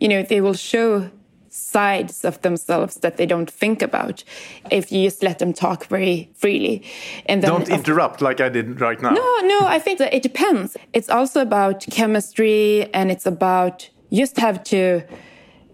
you 0.00 0.08
know, 0.08 0.22
they 0.22 0.40
will 0.40 0.54
show 0.54 1.10
sides 1.48 2.24
of 2.24 2.40
themselves 2.42 2.96
that 2.96 3.16
they 3.16 3.24
don't 3.24 3.50
think 3.50 3.80
about 3.80 4.22
if 4.70 4.92
you 4.92 5.04
just 5.04 5.22
let 5.22 5.38
them 5.38 5.52
talk 5.52 5.86
very 5.86 6.30
freely. 6.34 6.82
And 7.26 7.42
then 7.42 7.50
don't 7.50 7.68
interrupt 7.68 8.20
like 8.20 8.40
i 8.40 8.48
did 8.48 8.80
right 8.80 9.00
now. 9.00 9.10
No 9.10 9.38
no 9.42 9.66
i 9.66 9.78
think 9.78 9.98
that 9.98 10.14
it 10.14 10.22
depends. 10.22 10.76
It's 10.92 11.08
also 11.08 11.40
about 11.40 11.86
chemistry 11.90 12.92
and 12.92 13.10
it's 13.10 13.26
about 13.26 13.88
you 14.10 14.18
just 14.22 14.36
have 14.36 14.62
to 14.64 15.02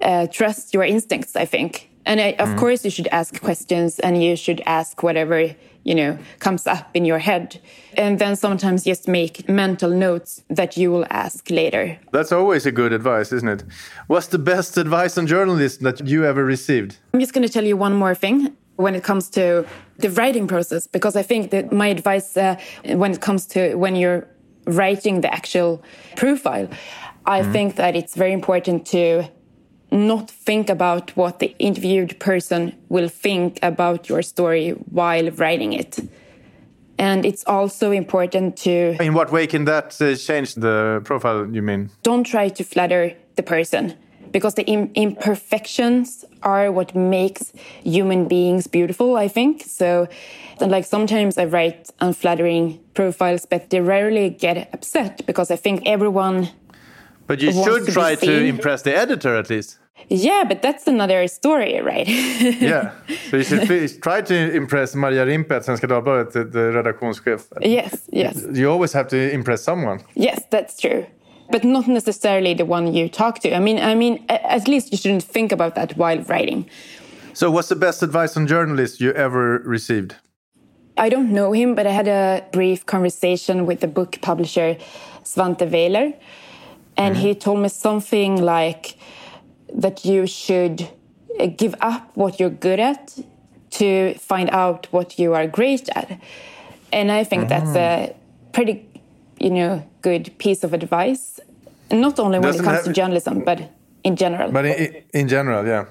uh, 0.00 0.26
trust 0.26 0.74
your 0.74 0.82
instincts 0.82 1.36
i 1.36 1.44
think 1.44 1.91
and 2.06 2.20
I, 2.20 2.32
of 2.38 2.50
mm. 2.50 2.58
course 2.58 2.84
you 2.84 2.90
should 2.90 3.08
ask 3.08 3.40
questions 3.40 3.98
and 4.00 4.22
you 4.22 4.36
should 4.36 4.60
ask 4.66 5.02
whatever 5.02 5.54
you 5.84 5.94
know, 5.94 6.18
comes 6.38 6.66
up 6.66 6.88
in 6.94 7.04
your 7.04 7.18
head. 7.18 7.60
And 7.94 8.18
then 8.18 8.36
sometimes 8.36 8.84
just 8.84 9.08
make 9.08 9.48
mental 9.48 9.90
notes 9.90 10.42
that 10.48 10.76
you 10.76 10.90
will 10.90 11.06
ask 11.10 11.50
later. 11.50 11.98
That's 12.12 12.32
always 12.32 12.66
a 12.66 12.72
good 12.72 12.92
advice, 12.92 13.32
isn't 13.32 13.48
it? 13.48 13.64
What's 14.06 14.28
the 14.28 14.38
best 14.38 14.76
advice 14.78 15.18
on 15.18 15.26
journalism 15.26 15.84
that 15.84 16.06
you 16.06 16.24
ever 16.24 16.44
received? 16.44 16.98
I'm 17.12 17.20
just 17.20 17.32
going 17.32 17.46
to 17.46 17.52
tell 17.52 17.64
you 17.64 17.76
one 17.76 17.94
more 17.94 18.14
thing 18.14 18.56
when 18.76 18.94
it 18.94 19.04
comes 19.04 19.28
to 19.30 19.66
the 19.98 20.10
writing 20.10 20.46
process, 20.48 20.86
because 20.86 21.16
I 21.16 21.22
think 21.22 21.50
that 21.50 21.72
my 21.72 21.88
advice 21.88 22.36
uh, 22.36 22.56
when 22.84 23.12
it 23.12 23.20
comes 23.20 23.46
to 23.46 23.74
when 23.74 23.96
you're 23.96 24.26
writing 24.66 25.20
the 25.20 25.32
actual 25.32 25.82
profile, 26.16 26.68
I 27.26 27.42
mm. 27.42 27.52
think 27.52 27.76
that 27.76 27.94
it's 27.94 28.14
very 28.14 28.32
important 28.32 28.86
to 28.86 29.24
not 29.92 30.30
think 30.30 30.70
about 30.70 31.16
what 31.16 31.38
the 31.38 31.54
interviewed 31.58 32.18
person 32.18 32.74
will 32.88 33.08
think 33.08 33.58
about 33.62 34.08
your 34.08 34.22
story 34.22 34.70
while 34.70 35.30
writing 35.32 35.72
it. 35.72 35.98
And 36.98 37.24
it's 37.24 37.44
also 37.46 37.90
important 37.90 38.56
to. 38.58 38.96
In 39.02 39.14
what 39.14 39.30
way 39.32 39.46
can 39.46 39.64
that 39.64 40.00
uh, 40.00 40.14
change 40.14 40.54
the 40.54 41.00
profile, 41.04 41.46
you 41.46 41.62
mean? 41.62 41.90
Don't 42.02 42.24
try 42.24 42.48
to 42.48 42.64
flatter 42.64 43.14
the 43.36 43.42
person 43.42 43.94
because 44.30 44.54
the 44.54 44.64
Im 44.64 44.90
imperfections 44.94 46.24
are 46.42 46.72
what 46.72 46.94
makes 46.94 47.52
human 47.84 48.28
beings 48.28 48.66
beautiful, 48.66 49.16
I 49.16 49.28
think. 49.28 49.62
So, 49.62 50.08
like 50.60 50.84
sometimes 50.84 51.38
I 51.38 51.44
write 51.44 51.90
unflattering 52.00 52.80
profiles, 52.94 53.46
but 53.46 53.70
they 53.70 53.80
rarely 53.80 54.30
get 54.30 54.72
upset 54.72 55.26
because 55.26 55.50
I 55.50 55.56
think 55.56 55.82
everyone. 55.86 56.48
But 57.26 57.40
you 57.40 57.52
should 57.52 57.86
try 57.88 58.14
to 58.16 58.44
impress 58.44 58.82
the 58.82 58.96
editor 58.96 59.36
at 59.36 59.48
least. 59.50 59.78
Yeah, 60.08 60.44
but 60.46 60.62
that's 60.62 60.86
another 60.86 61.26
story, 61.28 61.80
right? 61.80 62.08
yeah, 62.60 62.92
so 63.30 63.36
you 63.36 63.44
should 63.44 64.02
try 64.02 64.20
to 64.20 64.54
impress 64.54 64.94
Maria 64.94 65.24
Rimpe 65.24 65.52
at 65.52 65.62
Svenska 65.62 65.86
Dagbladet, 65.86 66.32
the, 66.32 66.44
the 66.44 66.58
redaktionschef. 66.72 67.46
Yes, 67.60 68.08
yes. 68.12 68.44
You 68.52 68.70
always 68.70 68.92
have 68.92 69.08
to 69.08 69.30
impress 69.32 69.62
someone. 69.62 70.02
Yes, 70.14 70.44
that's 70.50 70.80
true. 70.80 71.06
But 71.50 71.64
not 71.64 71.86
necessarily 71.86 72.54
the 72.54 72.64
one 72.64 72.92
you 72.94 73.08
talk 73.08 73.38
to. 73.40 73.54
I 73.54 73.60
mean, 73.60 73.78
I 73.78 73.94
mean, 73.94 74.24
at 74.28 74.66
least 74.68 74.92
you 74.92 74.98
shouldn't 74.98 75.24
think 75.24 75.52
about 75.52 75.74
that 75.74 75.96
while 75.96 76.20
writing. 76.22 76.68
So, 77.34 77.50
what's 77.50 77.68
the 77.68 77.76
best 77.76 78.02
advice 78.02 78.36
on 78.36 78.46
journalists 78.46 79.00
you 79.00 79.12
ever 79.12 79.58
received? 79.64 80.16
I 80.96 81.08
don't 81.08 81.30
know 81.30 81.52
him, 81.52 81.74
but 81.74 81.86
I 81.86 81.90
had 81.90 82.08
a 82.08 82.44
brief 82.52 82.84
conversation 82.84 83.66
with 83.66 83.80
the 83.80 83.88
book 83.88 84.18
publisher 84.20 84.76
Svante 85.24 85.70
Weyler 85.70 86.12
And 86.96 87.16
mm-hmm. 87.16 87.26
he 87.26 87.34
told 87.34 87.60
me 87.60 87.68
something 87.68 88.42
like 88.42 88.96
that 89.74 90.04
you 90.04 90.26
should 90.26 90.88
uh, 91.40 91.46
give 91.46 91.74
up 91.80 92.10
what 92.14 92.38
you're 92.40 92.50
good 92.50 92.80
at 92.80 93.18
to 93.70 94.14
find 94.14 94.50
out 94.50 94.86
what 94.92 95.18
you 95.18 95.34
are 95.34 95.46
great 95.46 95.88
at. 95.94 96.20
And 96.92 97.10
I 97.10 97.24
think 97.24 97.48
that's 97.48 97.74
a 97.74 98.14
pretty, 98.52 98.86
you 99.38 99.50
know, 99.50 99.82
good 100.02 100.36
piece 100.38 100.62
of 100.62 100.74
advice. 100.74 101.40
Not 101.90 102.18
only 102.18 102.38
when 102.38 102.48
Doesn't 102.48 102.62
it 102.62 102.64
comes 102.64 102.76
have- 102.78 102.84
to 102.86 102.92
journalism, 102.92 103.40
but 103.44 103.70
in 104.04 104.16
general. 104.16 104.50
But 104.50 104.66
in, 104.66 105.02
in 105.14 105.28
general, 105.28 105.66
yeah. 105.66 105.86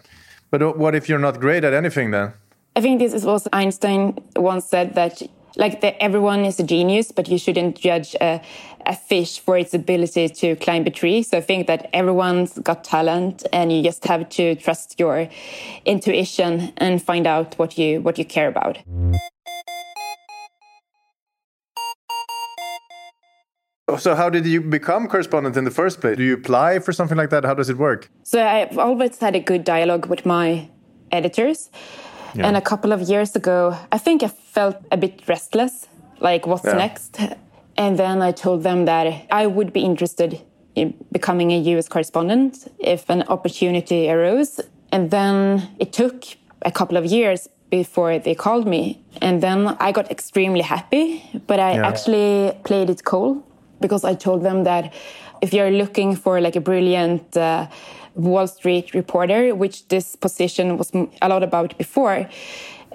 But 0.52 0.78
what 0.78 0.96
if 0.96 1.08
you're 1.10 1.20
not 1.20 1.40
great 1.40 1.64
at 1.64 1.74
anything 1.74 2.12
then? 2.12 2.34
I 2.76 2.82
think 2.82 3.00
this 3.00 3.14
is 3.14 3.26
also 3.26 3.50
Einstein 3.52 4.18
once 4.36 4.66
said 4.66 4.96
that 4.96 5.22
like 5.56 5.82
that 5.82 5.96
everyone 6.00 6.46
is 6.46 6.60
a 6.60 6.64
genius, 6.64 7.12
but 7.12 7.28
you 7.28 7.38
shouldn't 7.38 7.78
judge 7.78 8.16
a, 8.22 8.42
a 8.86 8.96
fish 8.96 9.40
for 9.40 9.58
its 9.58 9.74
ability 9.74 10.30
to 10.30 10.56
climb 10.56 10.86
a 10.86 10.92
tree. 10.92 11.24
So 11.24 11.38
I 11.38 11.42
think 11.42 11.68
that 11.68 11.90
everyone's 11.94 12.58
got 12.60 12.84
talent, 12.84 13.46
and 13.52 13.72
you 13.72 13.84
just 13.84 14.06
have 14.06 14.30
to 14.30 14.56
trust 14.56 15.00
your 15.00 15.28
intuition 15.86 16.74
and 16.78 17.02
find 17.02 17.28
out 17.28 17.58
what 17.60 17.78
you 17.78 18.02
what 18.02 18.18
you 18.18 18.26
care 18.26 18.48
about. 18.48 18.78
So 23.98 24.16
how 24.16 24.30
did 24.30 24.46
you 24.46 24.62
become 24.62 25.08
correspondent 25.08 25.58
in 25.58 25.66
the 25.66 25.72
first 25.72 26.00
place? 26.00 26.16
Do 26.16 26.24
you 26.24 26.36
apply 26.36 26.80
for 26.80 26.94
something 26.94 27.18
like 27.18 27.30
that? 27.30 27.44
How 27.44 27.54
does 27.54 27.70
it 27.70 27.78
work? 27.78 28.10
So 28.24 28.42
I've 28.42 28.78
always 28.78 29.20
had 29.20 29.36
a 29.36 29.42
good 29.42 29.66
dialogue 29.66 30.06
with 30.06 30.26
my 30.26 30.70
editors. 31.12 31.70
And 32.36 32.56
a 32.58 32.62
couple 32.62 32.92
of 32.94 33.02
years 33.02 33.36
ago, 33.36 33.76
I 33.92 33.98
think 33.98 34.24
I 34.24 34.28
felt 34.28 34.76
a 34.92 34.98
bit 34.98 35.22
restless, 35.28 35.88
like 36.20 36.46
what's 36.48 36.66
Yeah. 36.66 36.78
next? 36.78 37.20
And 37.78 37.98
then 37.98 38.22
I 38.22 38.32
told 38.32 38.64
them 38.64 38.86
that 38.86 39.06
I 39.32 39.48
would 39.48 39.72
be 39.74 39.80
interested 39.82 40.40
in 40.76 40.94
becoming 41.12 41.52
a 41.52 41.58
US 41.76 41.88
correspondent 41.90 42.68
if 42.80 43.10
an 43.10 43.24
opportunity 43.28 44.10
arose. 44.10 44.60
And 44.92 45.10
then 45.12 45.62
it 45.80 45.92
took 45.94 46.24
a 46.66 46.72
couple 46.72 46.98
of 46.98 47.06
years 47.06 47.48
before 47.70 48.20
they 48.20 48.36
called 48.36 48.66
me. 48.68 49.02
And 49.22 49.42
then 49.42 49.76
I 49.80 49.92
got 49.92 50.12
extremely 50.12 50.62
happy, 50.62 51.24
but 51.48 51.60
I 51.60 51.72
Yeah. 51.76 51.88
actually 51.88 52.52
played 52.64 52.90
it 52.90 53.04
cool 53.04 53.44
because 53.82 54.04
I 54.12 54.16
told 54.16 54.42
them 54.44 54.64
that 54.64 54.94
if 55.42 55.54
you're 55.54 55.72
looking 55.72 56.16
for 56.16 56.40
like 56.42 56.56
a 56.58 56.62
brilliant 56.62 57.36
uh, 57.38 57.66
Wall 58.16 58.48
Street 58.48 58.94
reporter, 58.94 59.56
which 59.56 59.88
this 59.88 60.16
position 60.16 60.78
was 60.78 60.92
a 61.22 61.30
lot 61.30 61.44
about 61.44 61.78
before, 61.78 62.30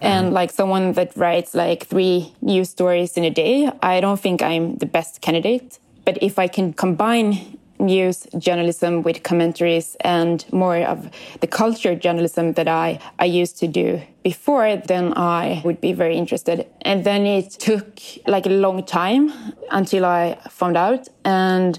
and 0.03 0.33
like 0.33 0.51
someone 0.51 0.93
that 0.93 1.17
writes 1.17 1.55
like 1.55 1.87
three 1.87 2.35
news 2.43 2.71
stories 2.71 3.17
in 3.17 3.25
a 3.25 3.31
day, 3.31 3.71
I 3.83 4.01
don't 4.01 4.21
think 4.21 4.43
I'm 4.43 4.77
the 4.77 4.87
best 4.87 5.21
candidate. 5.21 5.79
But 6.05 6.23
if 6.23 6.39
I 6.39 6.49
can 6.49 6.73
combine 6.73 7.59
news 7.79 8.27
journalism 8.39 9.03
with 9.03 9.23
commentaries 9.23 9.97
and 10.01 10.45
more 10.53 10.79
of 10.79 11.11
the 11.41 11.47
culture 11.47 11.95
journalism 11.95 12.53
that 12.55 12.69
I, 12.69 12.99
I 13.19 13.25
used 13.27 13.59
to 13.59 13.69
do 13.69 14.01
before, 14.23 14.77
then 14.77 15.13
I 15.17 15.63
would 15.65 15.81
be 15.81 15.93
very 15.93 16.17
interested. 16.17 16.67
And 16.83 17.05
then 17.05 17.27
it 17.27 17.51
took 17.51 18.01
like 18.27 18.47
a 18.47 18.51
long 18.51 18.85
time 18.85 19.33
until 19.71 20.05
I 20.05 20.39
found 20.49 20.77
out. 20.77 21.09
And 21.25 21.79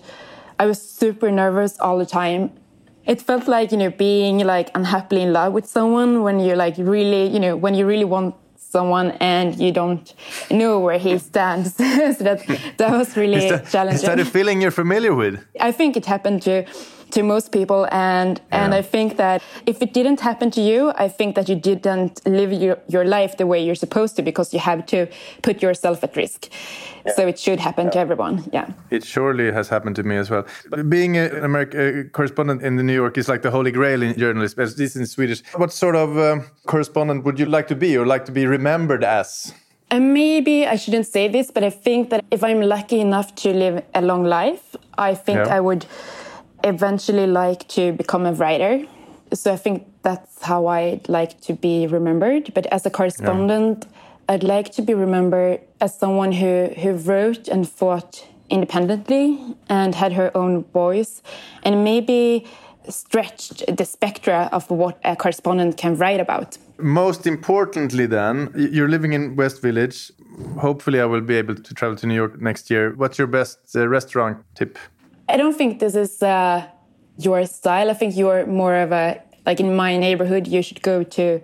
I 0.60 0.66
was 0.66 0.82
super 0.82 1.32
nervous 1.32 1.80
all 1.80 1.98
the 1.98 2.06
time. 2.06 2.52
It 3.08 3.22
felt 3.22 3.48
like, 3.48 3.72
you 3.72 3.78
know, 3.78 3.90
being 3.90 4.40
like 4.40 4.70
unhappily 4.76 5.22
in 5.24 5.32
love 5.34 5.54
with 5.54 5.66
someone 5.66 6.24
when 6.24 6.40
you're 6.40 6.58
like 6.58 6.76
really, 6.78 7.28
you 7.28 7.40
know, 7.40 7.56
when 7.56 7.74
you 7.74 7.86
really 7.88 8.06
want 8.06 8.36
someone 8.58 9.12
and 9.22 9.58
you 9.58 9.72
don't 9.72 10.14
know 10.52 10.80
where 10.80 11.00
he 11.00 11.18
stands. 11.18 11.76
so 11.78 11.84
that, 12.28 12.40
that 12.78 12.92
was 12.92 13.16
really 13.16 13.46
Is 13.46 13.50
that, 13.50 13.70
challenging. 13.70 13.96
is 13.96 14.02
that 14.04 14.20
a 14.20 14.26
feeling 14.26 14.62
you're 14.62 14.72
familiar 14.72 15.16
with? 15.16 15.44
I 15.60 15.72
think 15.72 15.96
it 15.96 16.06
happened 16.06 16.42
to 16.44 16.66
to 17.12 17.24
most 17.24 17.52
people 17.52 17.88
and 17.92 18.42
and 18.52 18.74
I 18.74 18.82
think 18.82 19.18
that 19.18 19.42
if 19.66 19.82
it 19.82 19.94
didn't 19.94 20.20
happen 20.20 20.52
to 20.52 20.62
you, 20.62 20.92
I 20.96 21.08
think 21.08 21.36
that 21.36 21.48
you 21.50 21.56
didn't 21.56 22.22
live 22.26 22.52
your, 22.52 22.78
your 22.88 23.06
life 23.06 23.38
the 23.38 23.46
way 23.46 23.64
you're 23.64 23.76
supposed 23.76 24.16
to 24.18 24.22
because 24.22 24.54
you 24.54 24.60
have 24.60 24.86
to 24.88 25.08
put 25.42 25.62
yourself 25.62 26.04
at 26.04 26.16
risk. 26.16 26.50
So 27.16 27.26
it 27.28 27.40
should 27.40 27.60
happen 27.60 27.90
to 27.92 28.00
everyone. 28.00 28.44
Yeah. 28.52 28.68
It 28.90 29.04
surely 29.06 29.52
has 29.52 29.70
happened 29.70 29.96
to 29.96 30.04
me 30.04 30.18
as 30.18 30.30
well. 30.30 30.46
Being 30.90 31.16
an 31.18 31.44
American 31.44 32.10
correspondent 32.10 32.62
in 32.62 32.76
the 32.76 32.84
New 32.84 32.94
York 32.94 33.18
is 33.18 33.30
like 33.30 33.42
the 33.42 33.52
holy 33.52 33.72
grail 33.72 34.04
in 34.04 34.18
journalism, 34.18 34.64
at 34.64 34.78
least 34.78 34.96
in 34.96 35.06
Swedish. 35.06 35.42
What 35.56 35.72
sort 35.72 35.96
of 35.96 36.18
um, 36.18 36.44
correspondent 36.66 37.24
would 37.24 37.40
you 37.40 37.46
like 37.46 37.68
to 37.68 37.76
be 37.76 37.98
or 37.98 38.06
like 38.06 38.26
to 38.26 38.32
be 38.32 38.46
remembered 38.46 39.04
as? 39.04 39.54
And 39.90 40.14
maybe 40.14 40.68
I 40.68 40.76
shouldn't 40.76 41.08
say 41.08 41.30
this, 41.30 41.50
but 41.50 41.64
I 41.64 41.70
think 41.70 42.10
that 42.10 42.26
if 42.30 42.44
I'm 42.44 42.62
lucky 42.62 43.00
enough 43.00 43.34
to 43.36 43.54
live 43.54 43.84
a 43.96 44.02
long 44.02 44.26
life, 44.26 44.76
I 44.98 45.16
think 45.16 45.38
Yeah. 45.38 45.56
I 45.56 45.62
would 45.62 45.86
eventually 46.68 47.28
like 47.28 47.68
to 47.70 47.94
become 47.94 48.26
a 48.26 48.34
writer. 48.34 48.86
So 49.34 49.54
I 49.54 49.58
think 49.58 49.86
that's 50.04 50.42
how 50.42 50.68
I'd 50.68 51.10
like 51.10 51.42
to 51.42 51.54
be 51.54 51.88
remembered. 51.88 52.54
But 52.54 52.66
as 52.68 52.86
a 52.86 52.90
correspondent, 52.90 53.86
I'd 54.30 54.44
like 54.44 54.72
to 54.74 54.82
be 54.82 54.94
remembered 54.94 55.62
as 55.82 55.98
someone 55.98 56.32
who, 56.32 56.70
who 56.78 56.94
wrote 56.94 57.48
and 57.48 57.68
fought 57.68 58.26
independently 58.50 59.56
and 59.70 59.96
had 59.96 60.14
her 60.14 60.36
own 60.36 60.64
voice 60.66 61.22
and 61.64 61.84
maybe 61.84 62.46
stretched 62.90 63.64
the 63.76 63.86
spectra 63.86 64.50
of 64.52 64.70
what 64.70 65.00
a 65.04 65.16
correspondent 65.16 65.78
can 65.78 65.98
write 65.98 66.20
about. 66.20 66.58
Most 66.78 67.28
importantly, 67.28 68.06
then, 68.06 68.52
you're 68.56 68.88
living 68.88 69.14
in 69.14 69.36
West 69.36 69.62
Village. 69.62 70.12
Hopefully, 70.60 71.02
I 71.02 71.06
will 71.06 71.22
be 71.22 71.36
able 71.36 71.56
to 71.56 71.74
travel 71.74 71.98
to 71.98 72.08
New 72.08 72.14
York 72.14 72.40
next 72.40 72.70
year. 72.70 72.94
What's 72.96 73.18
your 73.18 73.28
best 73.28 73.76
uh, 73.76 73.88
restaurant 73.88 74.44
tip? 74.56 74.78
I 75.30 75.38
don't 75.38 75.56
think 75.56 75.80
this 75.80 75.96
is 75.96 76.24
uh, 76.24 76.66
your 77.18 77.46
style. 77.46 77.90
I 77.90 77.94
think 77.94 78.16
you're 78.16 78.46
more 78.46 78.76
of 78.76 78.92
a 78.92 79.22
like 79.46 79.60
in 79.60 79.76
my 79.76 79.98
neighborhood. 79.98 80.48
You 80.48 80.62
should 80.62 80.82
go 80.82 81.04
to 81.04 81.42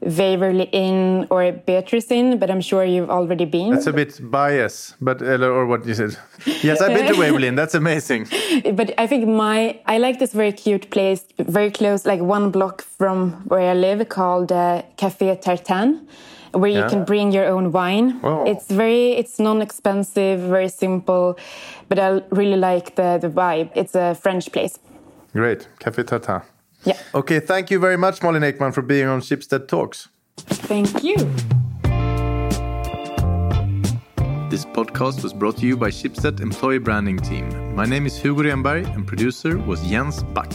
Waverly 0.00 0.64
Inn 0.72 1.26
or 1.30 1.52
Beatrice 1.52 2.10
Inn, 2.10 2.38
but 2.38 2.50
I'm 2.50 2.60
sure 2.60 2.84
you've 2.84 3.10
already 3.10 3.44
been. 3.44 3.70
That's 3.70 3.86
a 3.86 3.92
bit 3.92 4.20
bias, 4.30 4.94
but 5.00 5.22
uh, 5.22 5.46
or 5.46 5.66
what 5.66 5.86
you 5.86 5.94
said. 5.94 6.16
Yes, 6.62 6.80
I've 6.80 6.94
been 6.94 7.12
to 7.12 7.18
Waverly. 7.18 7.48
Inn. 7.48 7.54
That's 7.54 7.74
amazing. 7.74 8.28
but 8.74 8.92
I 8.98 9.06
think 9.06 9.26
my 9.26 9.80
I 9.86 9.98
like 9.98 10.18
this 10.18 10.32
very 10.32 10.52
cute 10.52 10.90
place, 10.90 11.24
very 11.38 11.70
close, 11.70 12.04
like 12.04 12.20
one 12.20 12.50
block 12.50 12.82
from 12.82 13.32
where 13.48 13.70
I 13.70 13.74
live, 13.74 14.08
called 14.08 14.52
uh, 14.52 14.82
Café 14.96 15.40
Tartine, 15.42 16.06
where 16.58 16.70
you 16.70 16.80
Yeah. 16.80 16.88
can 16.88 17.04
bring 17.04 17.32
your 17.32 17.46
own 17.46 17.70
wine. 17.72 18.20
Wow. 18.22 18.44
It's 18.46 18.66
very 18.70 19.12
it's 19.20 19.38
non-expensive, 19.38 20.40
very 20.40 20.68
simple, 20.68 21.36
but 21.88 21.98
I 21.98 22.20
really 22.30 22.56
like 22.56 22.94
the 22.96 23.18
the 23.20 23.28
vibe. 23.28 23.68
It's 23.74 23.94
a 23.94 24.14
French 24.14 24.50
place. 24.52 24.78
Great, 25.32 25.68
Café 25.80 26.02
Tata. 26.06 26.42
Yeah. 26.84 26.96
Okay, 27.14 27.40
thank 27.40 27.70
you 27.70 27.80
very 27.80 27.96
much, 27.96 28.22
Malin 28.22 28.42
Ekman, 28.42 28.72
for 28.72 28.82
being 28.82 29.08
on 29.08 29.20
Schibsted 29.20 29.66
Talks. 29.68 30.08
Thank 30.68 31.02
you. 31.02 31.16
This 34.50 34.64
podcast 34.64 35.22
was 35.22 35.32
brought 35.34 35.56
to 35.58 35.66
you 35.66 35.76
by 35.76 35.90
Schibsted 35.90 36.40
Employee 36.40 36.78
Branding 36.78 37.18
Team. 37.18 37.74
My 37.74 37.84
name 37.84 38.06
is 38.06 38.16
Hugo 38.16 38.42
Renberg 38.42 38.86
and 38.94 39.04
producer 39.06 39.58
was 39.58 39.80
Jens 39.90 40.22
Back. 40.34 40.52